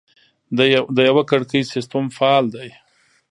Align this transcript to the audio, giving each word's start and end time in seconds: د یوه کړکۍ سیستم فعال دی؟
د 0.97 0.99
یوه 1.09 1.23
کړکۍ 1.29 1.61
سیستم 1.73 2.03
فعال 2.17 2.45
دی؟ 2.55 2.69